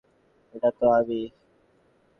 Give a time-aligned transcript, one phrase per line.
[0.53, 1.21] এটা তো আমি।